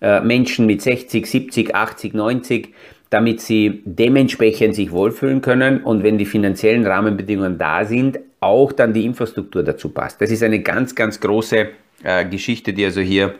äh, 0.01 0.19
Menschen 0.19 0.65
mit 0.65 0.81
60, 0.81 1.25
70, 1.25 1.73
80, 1.73 2.13
90, 2.15 2.73
damit 3.09 3.39
sie 3.39 3.81
dementsprechend 3.85 4.75
sich 4.75 4.91
wohlfühlen 4.91 5.39
können 5.39 5.81
und 5.81 6.03
wenn 6.03 6.17
die 6.17 6.25
finanziellen 6.25 6.85
Rahmenbedingungen 6.85 7.57
da 7.57 7.85
sind, 7.85 8.19
auch 8.41 8.73
dann 8.73 8.91
die 8.91 9.05
Infrastruktur 9.05 9.63
dazu 9.63 9.87
passt. 9.87 10.19
Das 10.19 10.31
ist 10.31 10.43
eine 10.43 10.59
ganz, 10.59 10.93
ganz 10.95 11.21
große 11.21 11.69
äh, 12.03 12.25
Geschichte, 12.25 12.73
die 12.73 12.83
also 12.83 12.99
hier 12.99 13.35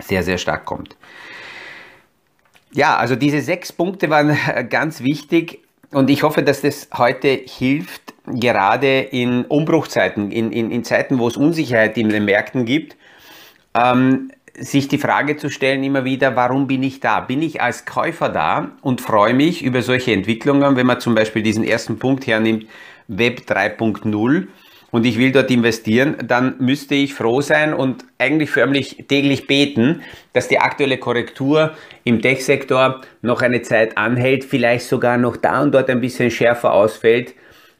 sehr, 0.00 0.22
sehr 0.22 0.38
stark 0.38 0.64
kommt. 0.64 0.96
Ja, 2.72 2.96
also 2.96 3.16
diese 3.16 3.40
sechs 3.40 3.72
Punkte 3.72 4.10
waren 4.10 4.30
äh, 4.30 4.64
ganz 4.64 5.02
wichtig 5.02 5.60
und 5.90 6.10
ich 6.10 6.22
hoffe, 6.22 6.42
dass 6.42 6.60
das 6.60 6.88
heute 6.96 7.28
hilft, 7.28 8.14
gerade 8.26 9.00
in 9.00 9.44
Umbruchzeiten, 9.46 10.30
in, 10.30 10.52
in, 10.52 10.70
in 10.70 10.84
Zeiten, 10.84 11.18
wo 11.18 11.28
es 11.28 11.36
Unsicherheit 11.36 11.96
in 11.96 12.10
den 12.10 12.26
Märkten 12.26 12.66
gibt, 12.66 12.96
ähm, 13.74 14.30
sich 14.58 14.88
die 14.88 14.98
Frage 14.98 15.36
zu 15.36 15.50
stellen 15.50 15.82
immer 15.84 16.04
wieder, 16.04 16.36
warum 16.36 16.66
bin 16.66 16.82
ich 16.82 17.00
da? 17.00 17.20
Bin 17.20 17.42
ich 17.42 17.62
als 17.62 17.86
Käufer 17.86 18.28
da 18.28 18.72
und 18.82 19.00
freue 19.00 19.32
mich 19.32 19.62
über 19.62 19.82
solche 19.82 20.12
Entwicklungen, 20.12 20.76
wenn 20.76 20.86
man 20.86 21.00
zum 21.00 21.14
Beispiel 21.14 21.42
diesen 21.42 21.64
ersten 21.64 21.98
Punkt 21.98 22.26
hernimmt, 22.26 22.66
Web 23.06 23.42
3.0, 23.48 24.48
und 24.90 25.04
ich 25.04 25.18
will 25.18 25.32
dort 25.32 25.50
investieren, 25.50 26.16
dann 26.24 26.54
müsste 26.58 26.94
ich 26.94 27.14
froh 27.14 27.40
sein 27.40 27.74
und 27.74 28.04
eigentlich 28.18 28.50
förmlich 28.50 29.04
täglich 29.08 29.46
beten, 29.46 30.02
dass 30.32 30.48
die 30.48 30.58
aktuelle 30.58 30.98
Korrektur 30.98 31.72
im 32.04 32.22
Tech-Sektor 32.22 33.02
noch 33.20 33.42
eine 33.42 33.62
Zeit 33.62 33.98
anhält, 33.98 34.44
vielleicht 34.44 34.86
sogar 34.86 35.18
noch 35.18 35.36
da 35.36 35.62
und 35.62 35.74
dort 35.74 35.90
ein 35.90 36.00
bisschen 36.00 36.30
schärfer 36.30 36.72
ausfällt, 36.72 37.34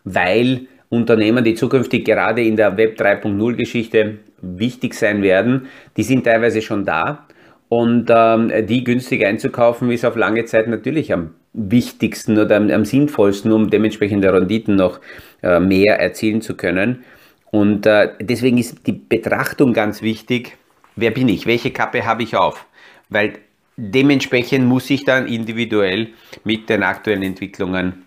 weil 0.05 0.67
Unternehmen, 0.91 1.45
die 1.45 1.55
zukünftig 1.55 2.05
gerade 2.05 2.43
in 2.43 2.57
der 2.57 2.77
Web 2.77 3.01
3.0 3.01 3.55
Geschichte 3.55 4.19
wichtig 4.41 4.95
sein 4.95 5.23
werden, 5.23 5.67
die 5.97 6.03
sind 6.03 6.25
teilweise 6.25 6.63
schon 6.63 6.85
da. 6.85 7.27
Und 7.69 8.09
ähm, 8.09 8.51
die 8.67 8.83
günstig 8.83 9.27
einzukaufen, 9.27 9.91
ist 9.91 10.07
auf 10.07 10.17
lange 10.17 10.47
Zeit 10.47 10.69
natürlich 10.69 11.13
am 11.13 11.35
wichtigsten 11.53 12.39
oder 12.39 12.57
am, 12.57 12.71
am 12.71 12.85
sinnvollsten, 12.85 13.53
um 13.53 13.71
dementsprechende 13.71 14.33
Renditen 14.33 14.77
noch 14.77 15.01
äh, 15.43 15.61
mehr 15.61 15.99
erzielen 15.99 16.43
zu 16.43 16.55
können. 16.55 17.05
Und 17.51 17.87
äh, 17.87 18.13
deswegen 18.21 18.59
ist 18.59 18.87
die 18.87 18.93
Betrachtung 18.93 19.73
ganz 19.73 20.03
wichtig, 20.03 20.57
wer 20.97 21.11
bin 21.11 21.29
ich, 21.29 21.47
welche 21.47 21.71
Kappe 21.71 22.05
habe 22.05 22.23
ich 22.23 22.37
auf, 22.37 22.67
weil 23.09 23.39
dementsprechend 23.77 24.67
muss 24.67 24.91
ich 24.91 25.05
dann 25.05 25.27
individuell 25.27 26.09
mit 26.45 26.69
den 26.69 26.83
aktuellen 26.83 27.23
Entwicklungen 27.23 28.05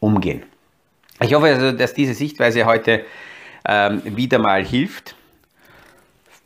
umgehen. 0.00 0.44
Ich 1.20 1.34
hoffe 1.34 1.46
also, 1.46 1.72
dass 1.72 1.94
diese 1.94 2.14
Sichtweise 2.14 2.64
heute 2.64 3.04
ähm, 3.66 4.00
wieder 4.04 4.38
mal 4.38 4.64
hilft. 4.64 5.16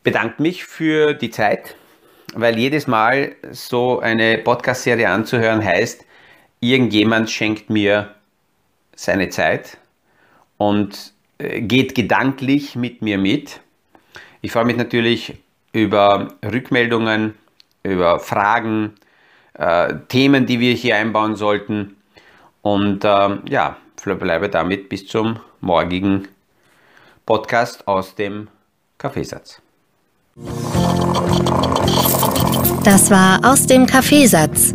Bedanke 0.02 0.42
mich 0.42 0.64
für 0.64 1.12
die 1.12 1.30
Zeit, 1.30 1.76
weil 2.34 2.58
jedes 2.58 2.86
Mal 2.86 3.36
so 3.50 4.00
eine 4.00 4.38
Podcast-Serie 4.38 5.08
anzuhören 5.08 5.62
heißt, 5.62 6.04
irgendjemand 6.62 7.30
schenkt 7.30 7.68
mir 7.68 8.14
seine 8.94 9.28
Zeit 9.28 9.76
und 10.56 11.12
äh, 11.38 11.60
geht 11.60 11.94
gedanklich 11.94 12.76
mit 12.76 13.02
mir 13.02 13.18
mit. 13.18 13.60
Ich 14.40 14.52
freue 14.52 14.64
mich 14.64 14.76
natürlich 14.76 15.34
über 15.72 16.34
Rückmeldungen, 16.44 17.34
über 17.82 18.20
Fragen, 18.20 18.94
äh, 19.54 19.94
Themen, 20.08 20.46
die 20.46 20.60
wir 20.60 20.74
hier 20.74 20.96
einbauen 20.96 21.36
sollten. 21.36 21.96
Und 22.62 23.04
äh, 23.04 23.38
ja, 23.48 23.76
bleibe 24.04 24.48
damit 24.48 24.88
bis 24.88 25.06
zum 25.06 25.40
morgigen 25.60 26.28
Podcast 27.26 27.86
aus 27.88 28.14
dem 28.14 28.48
Kaffeesatz. 28.98 29.60
Das 32.84 33.10
war 33.10 33.40
aus 33.44 33.66
dem 33.66 33.86
Kaffeesatz 33.86 34.74